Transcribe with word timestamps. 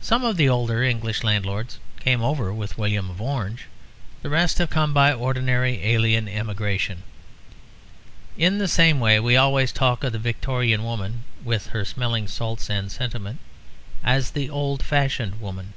Some 0.00 0.24
of 0.24 0.38
the 0.38 0.48
older 0.48 0.82
English 0.82 1.22
landlords 1.22 1.78
came 2.00 2.22
over 2.22 2.50
with 2.50 2.78
William 2.78 3.10
of 3.10 3.20
Orange; 3.20 3.66
the 4.22 4.30
rest 4.30 4.56
have 4.56 4.70
come 4.70 4.94
by 4.94 5.12
ordinary 5.12 5.84
alien 5.84 6.28
immigration. 6.28 7.02
In 8.38 8.56
the 8.56 8.66
same 8.66 9.00
way 9.00 9.20
we 9.20 9.36
always 9.36 9.70
talk 9.70 10.02
of 10.02 10.12
the 10.14 10.18
Victorian 10.18 10.82
woman 10.82 11.24
(with 11.44 11.66
her 11.66 11.84
smelling 11.84 12.26
salts 12.26 12.70
and 12.70 12.90
sentiment) 12.90 13.38
as 14.02 14.30
the 14.30 14.48
old 14.48 14.82
fashioned 14.82 15.42
woman. 15.42 15.74